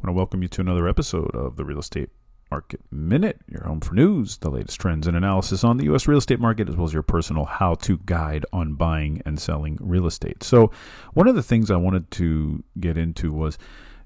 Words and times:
want 0.00 0.06
to 0.06 0.12
welcome 0.12 0.42
you 0.42 0.48
to 0.48 0.60
another 0.62 0.88
episode 0.88 1.34
of 1.34 1.56
the 1.56 1.64
Real 1.64 1.78
Estate 1.78 2.08
Market 2.50 2.80
Minute, 2.90 3.40
your 3.48 3.64
home 3.64 3.80
for 3.80 3.94
news, 3.94 4.38
the 4.38 4.50
latest 4.50 4.80
trends 4.80 5.06
and 5.06 5.16
analysis 5.16 5.62
on 5.62 5.76
the 5.76 5.84
U.S. 5.84 6.08
real 6.08 6.18
estate 6.18 6.40
market, 6.40 6.68
as 6.68 6.76
well 6.76 6.86
as 6.86 6.92
your 6.94 7.02
personal 7.02 7.44
how 7.44 7.74
to 7.74 7.98
guide 8.06 8.46
on 8.52 8.74
buying 8.74 9.20
and 9.26 9.38
selling 9.38 9.76
real 9.80 10.06
estate. 10.06 10.42
So, 10.42 10.70
one 11.12 11.28
of 11.28 11.34
the 11.34 11.42
things 11.42 11.70
I 11.70 11.76
wanted 11.76 12.10
to 12.12 12.64
get 12.80 12.96
into 12.96 13.32
was, 13.32 13.58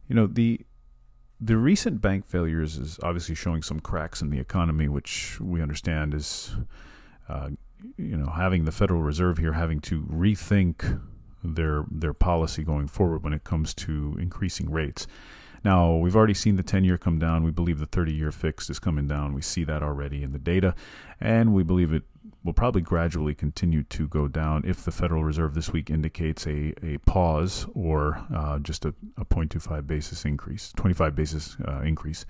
you 0.08 0.16
know, 0.16 0.26
the 0.26 0.60
the 1.40 1.56
recent 1.56 2.00
bank 2.00 2.26
failures 2.26 2.76
is 2.76 2.98
obviously 3.02 3.34
showing 3.34 3.62
some 3.62 3.78
cracks 3.78 4.20
in 4.20 4.30
the 4.30 4.40
economy, 4.40 4.88
which 4.88 5.40
we 5.40 5.62
understand 5.62 6.12
is, 6.12 6.56
uh, 7.28 7.50
you 7.96 8.16
know, 8.16 8.30
having 8.30 8.64
the 8.64 8.72
Federal 8.72 9.02
Reserve 9.02 9.38
here 9.38 9.52
having 9.52 9.80
to 9.82 10.02
rethink 10.02 11.00
their 11.44 11.84
their 11.90 12.14
policy 12.14 12.64
going 12.64 12.88
forward 12.88 13.22
when 13.22 13.32
it 13.32 13.44
comes 13.44 13.74
to 13.74 14.16
increasing 14.18 14.70
rates. 14.70 15.06
Now, 15.64 15.96
we've 15.96 16.14
already 16.14 16.34
seen 16.34 16.56
the 16.56 16.62
10 16.62 16.84
year 16.84 16.98
come 16.98 17.18
down. 17.18 17.42
We 17.42 17.50
believe 17.50 17.78
the 17.78 17.86
30 17.86 18.12
year 18.12 18.30
fixed 18.30 18.68
is 18.68 18.78
coming 18.78 19.06
down. 19.06 19.32
We 19.32 19.40
see 19.40 19.64
that 19.64 19.82
already 19.82 20.22
in 20.22 20.32
the 20.32 20.38
data. 20.38 20.74
And 21.20 21.54
we 21.54 21.62
believe 21.62 21.92
it 21.92 22.02
will 22.42 22.52
probably 22.52 22.82
gradually 22.82 23.34
continue 23.34 23.82
to 23.84 24.06
go 24.06 24.28
down 24.28 24.62
if 24.66 24.84
the 24.84 24.90
Federal 24.90 25.24
Reserve 25.24 25.54
this 25.54 25.72
week 25.72 25.88
indicates 25.88 26.46
a, 26.46 26.74
a 26.84 26.98
pause 26.98 27.66
or 27.74 28.22
uh, 28.34 28.58
just 28.58 28.84
a, 28.84 28.94
a 29.16 29.24
0.25 29.24 29.86
basis 29.86 30.26
increase, 30.26 30.70
25 30.76 31.14
basis 31.14 31.56
uh, 31.66 31.80
increase. 31.80 32.26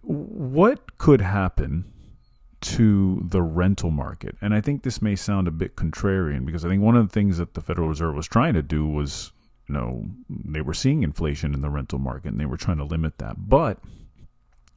What 0.00 0.96
could 0.96 1.20
happen 1.20 1.92
to 2.64 3.22
the 3.28 3.42
rental 3.42 3.90
market? 3.90 4.36
And 4.40 4.54
I 4.54 4.60
think 4.60 4.82
this 4.82 5.00
may 5.00 5.16
sound 5.16 5.48
a 5.48 5.52
bit 5.52 5.76
contrarian 5.76 6.44
because 6.44 6.64
I 6.64 6.68
think 6.68 6.82
one 6.82 6.96
of 6.96 7.06
the 7.06 7.12
things 7.12 7.38
that 7.38 7.54
the 7.54 7.60
Federal 7.60 7.88
Reserve 7.88 8.14
was 8.14 8.26
trying 8.26 8.54
to 8.54 8.62
do 8.62 8.86
was 8.86 9.32
you 9.68 9.74
know, 9.74 10.04
they 10.28 10.60
were 10.60 10.74
seeing 10.74 11.02
inflation 11.02 11.54
in 11.54 11.60
the 11.60 11.70
rental 11.70 11.98
market 11.98 12.32
and 12.32 12.40
they 12.40 12.46
were 12.46 12.56
trying 12.56 12.78
to 12.78 12.84
limit 12.84 13.18
that. 13.18 13.48
But 13.48 13.78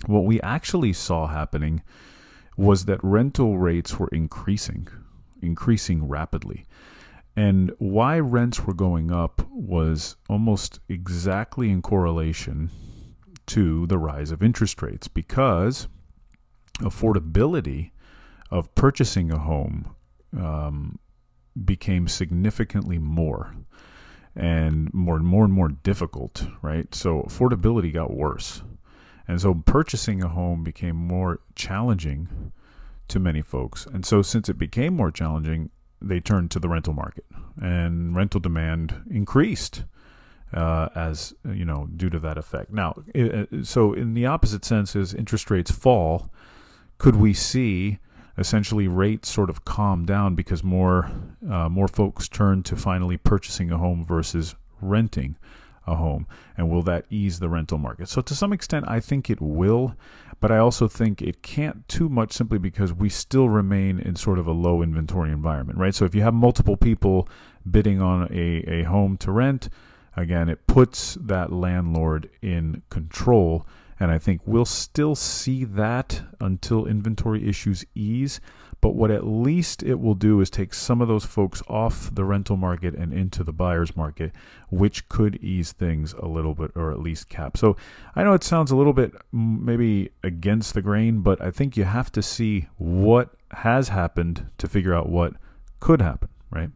what 0.05 0.23
we 0.23 0.39
actually 0.41 0.93
saw 0.93 1.27
happening 1.27 1.83
was 2.55 2.85
that 2.85 3.03
rental 3.03 3.57
rates 3.57 3.99
were 3.99 4.09
increasing, 4.09 4.87
increasing 5.41 6.07
rapidly. 6.07 6.65
And 7.35 7.71
why 7.77 8.19
rents 8.19 8.65
were 8.65 8.73
going 8.73 9.11
up 9.11 9.45
was 9.51 10.15
almost 10.29 10.79
exactly 10.89 11.69
in 11.69 11.81
correlation 11.81 12.71
to 13.47 13.85
the 13.87 13.97
rise 13.97 14.31
of 14.31 14.41
interest 14.41 14.81
rates 14.81 15.07
because 15.07 15.87
affordability 16.79 17.91
of 18.51 18.73
purchasing 18.75 19.31
a 19.31 19.39
home 19.39 19.95
um, 20.37 20.99
became 21.65 22.07
significantly 22.07 22.97
more 22.97 23.55
and 24.35 24.93
more 24.93 25.15
and 25.15 25.25
more 25.25 25.43
and 25.45 25.53
more 25.53 25.69
difficult, 25.69 26.47
right? 26.61 26.93
So 26.93 27.23
affordability 27.23 27.93
got 27.93 28.13
worse. 28.13 28.61
And 29.27 29.41
so 29.41 29.53
purchasing 29.53 30.23
a 30.23 30.29
home 30.29 30.63
became 30.63 30.95
more 30.95 31.39
challenging 31.55 32.51
to 33.07 33.19
many 33.19 33.41
folks. 33.41 33.85
And 33.85 34.05
so 34.05 34.21
since 34.21 34.47
it 34.47 34.57
became 34.57 34.95
more 34.95 35.11
challenging, 35.11 35.71
they 36.01 36.19
turned 36.19 36.51
to 36.51 36.59
the 36.59 36.69
rental 36.69 36.93
market 36.93 37.25
and 37.59 38.15
rental 38.15 38.39
demand 38.39 39.01
increased 39.09 39.83
uh, 40.53 40.89
as 40.95 41.33
you 41.51 41.65
know 41.65 41.89
due 41.95 42.09
to 42.09 42.19
that 42.19 42.37
effect. 42.37 42.71
Now, 42.71 42.95
so 43.63 43.93
in 43.93 44.13
the 44.13 44.25
opposite 44.25 44.63
sense, 44.63 44.95
as 44.95 45.13
interest 45.13 45.51
rates 45.51 45.71
fall, 45.71 46.31
could 46.97 47.15
we 47.15 47.33
see 47.33 47.99
essentially 48.37 48.87
rates 48.87 49.29
sort 49.29 49.49
of 49.49 49.65
calm 49.65 50.05
down 50.05 50.35
because 50.35 50.63
more 50.63 51.09
uh, 51.49 51.67
more 51.69 51.87
folks 51.87 52.27
turn 52.27 52.63
to 52.63 52.75
finally 52.75 53.17
purchasing 53.17 53.71
a 53.71 53.77
home 53.77 54.05
versus 54.05 54.55
renting 54.81 55.37
a 55.85 55.95
home? 55.95 56.27
And 56.55 56.69
will 56.69 56.83
that 56.83 57.05
ease 57.09 57.39
the 57.39 57.49
rental 57.49 57.77
market? 57.77 58.09
So 58.09 58.21
to 58.21 58.35
some 58.35 58.53
extent 58.53 58.85
i 58.87 58.99
think 58.99 59.29
it 59.29 59.41
will 59.41 59.95
but 60.39 60.51
i 60.51 60.57
also 60.57 60.87
think 60.87 61.21
it 61.21 61.41
can't 61.41 61.87
too 61.87 62.09
much 62.09 62.31
simply 62.31 62.59
because 62.59 62.93
we 62.93 63.09
still 63.09 63.49
remain 63.49 63.99
in 63.99 64.15
sort 64.15 64.37
of 64.37 64.47
a 64.47 64.51
low 64.51 64.81
inventory 64.81 65.31
environment 65.31 65.79
right? 65.79 65.95
So 65.95 66.05
if 66.05 66.13
you 66.13 66.21
have 66.21 66.33
multiple 66.33 66.77
people 66.77 67.27
bidding 67.69 68.01
on 68.01 68.27
a, 68.31 68.63
a 68.67 68.83
home 68.83 69.17
to 69.17 69.31
rent 69.31 69.69
again 70.15 70.49
it 70.49 70.67
puts 70.67 71.15
that 71.15 71.51
landlord 71.51 72.29
in 72.41 72.83
control 72.89 73.65
and 73.99 74.11
I 74.11 74.17
think 74.17 74.41
we'll 74.45 74.65
still 74.65 75.15
see 75.15 75.63
that 75.63 76.21
until 76.39 76.85
inventory 76.85 77.47
issues 77.47 77.85
ease. 77.95 78.39
But 78.79 78.93
what 78.93 79.09
at 79.09 79.25
least 79.25 79.81
it 79.81 79.99
will 79.99 80.13
do 80.13 80.39
is 80.39 80.51
take 80.51 80.73
some 80.73 81.01
of 81.01 81.07
those 81.07 81.25
folks 81.25 81.63
off 81.67 82.13
the 82.13 82.23
rental 82.23 82.57
market 82.57 82.93
and 82.93 83.11
into 83.11 83.43
the 83.43 83.51
buyer's 83.51 83.95
market, 83.97 84.31
which 84.69 85.09
could 85.09 85.37
ease 85.37 85.71
things 85.71 86.13
a 86.13 86.27
little 86.27 86.53
bit 86.53 86.71
or 86.75 86.91
at 86.91 86.99
least 86.99 87.27
cap. 87.27 87.57
So 87.57 87.75
I 88.15 88.23
know 88.23 88.33
it 88.33 88.43
sounds 88.43 88.69
a 88.69 88.75
little 88.75 88.93
bit 88.93 89.13
maybe 89.31 90.11
against 90.23 90.75
the 90.75 90.83
grain, 90.83 91.21
but 91.21 91.41
I 91.41 91.49
think 91.49 91.75
you 91.75 91.85
have 91.85 92.11
to 92.11 92.21
see 92.21 92.67
what 92.77 93.33
has 93.51 93.89
happened 93.89 94.47
to 94.59 94.67
figure 94.67 94.93
out 94.93 95.09
what 95.09 95.33
could 95.79 96.01
happen 96.01 96.29
right? 96.49 96.69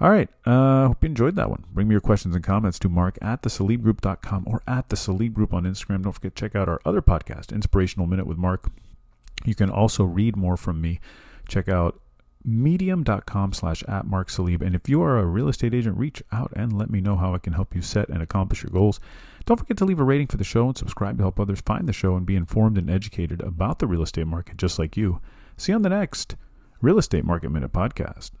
All 0.00 0.10
right. 0.10 0.28
Uh, 0.44 0.88
hope 0.88 1.02
you 1.02 1.08
enjoyed 1.08 1.36
that 1.36 1.50
one. 1.50 1.64
Bring 1.72 1.88
me 1.88 1.94
your 1.94 2.00
questions 2.00 2.34
and 2.34 2.44
comments 2.44 2.78
to 2.80 2.88
mark 2.88 3.18
at 3.22 3.42
thesalibgroup.com 3.42 4.44
or 4.46 4.62
at 4.66 4.88
the 4.88 4.96
Salib 4.96 5.32
Group 5.32 5.54
on 5.54 5.64
Instagram. 5.64 6.02
Don't 6.02 6.12
forget 6.12 6.34
to 6.34 6.40
check 6.40 6.56
out 6.56 6.68
our 6.68 6.80
other 6.84 7.02
podcast, 7.02 7.52
Inspirational 7.52 8.06
Minute 8.06 8.26
with 8.26 8.38
Mark. 8.38 8.70
You 9.44 9.54
can 9.54 9.70
also 9.70 10.04
read 10.04 10.36
more 10.36 10.56
from 10.56 10.80
me. 10.80 11.00
Check 11.48 11.68
out 11.68 12.00
medium.com 12.44 13.52
slash 13.52 13.82
at 13.84 14.06
Mark 14.06 14.28
Salib. 14.28 14.62
And 14.62 14.74
if 14.74 14.88
you 14.88 15.02
are 15.02 15.18
a 15.18 15.24
real 15.24 15.48
estate 15.48 15.74
agent, 15.74 15.96
reach 15.96 16.22
out 16.32 16.52
and 16.56 16.76
let 16.76 16.90
me 16.90 17.00
know 17.00 17.16
how 17.16 17.34
I 17.34 17.38
can 17.38 17.52
help 17.52 17.74
you 17.74 17.82
set 17.82 18.08
and 18.08 18.22
accomplish 18.22 18.62
your 18.62 18.70
goals. 18.70 19.00
Don't 19.44 19.58
forget 19.58 19.76
to 19.78 19.84
leave 19.84 20.00
a 20.00 20.04
rating 20.04 20.28
for 20.28 20.36
the 20.36 20.44
show 20.44 20.66
and 20.66 20.76
subscribe 20.76 21.18
to 21.18 21.24
help 21.24 21.38
others 21.38 21.60
find 21.60 21.88
the 21.88 21.92
show 21.92 22.16
and 22.16 22.26
be 22.26 22.36
informed 22.36 22.78
and 22.78 22.90
educated 22.90 23.40
about 23.40 23.78
the 23.78 23.86
real 23.86 24.02
estate 24.02 24.26
market 24.26 24.56
just 24.56 24.78
like 24.78 24.96
you. 24.96 25.20
See 25.56 25.72
you 25.72 25.76
on 25.76 25.82
the 25.82 25.88
next 25.88 26.36
Real 26.80 26.98
Estate 26.98 27.24
Market 27.24 27.50
Minute 27.50 27.72
podcast. 27.72 28.32